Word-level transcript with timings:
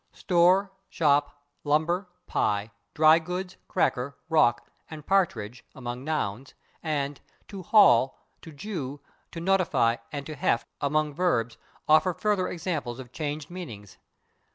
/Store/, 0.15 0.71
/shop/, 0.91 1.29
/lumber/, 1.63 2.07
/pie/, 2.27 2.71
/dry 2.95 3.23
goods/, 3.23 3.57
/cracker/, 3.69 4.15
/rock/ 4.31 4.61
and 4.89 5.05
/partridge/ 5.05 5.61
among 5.75 6.03
nouns 6.03 6.55
and 6.81 7.21
/to 7.47 7.63
haul/, 7.63 8.17
/to 8.41 8.51
jew/, 8.55 8.99
/to 9.31 9.39
notify/ 9.43 9.97
and 10.11 10.25
/to 10.25 10.35
heft/ 10.35 10.65
among 10.81 11.13
verbs 11.13 11.59
offer 11.87 12.15
further 12.15 12.47
examples 12.47 12.97
of 12.97 13.11
changed 13.11 13.51
meanings. 13.51 13.99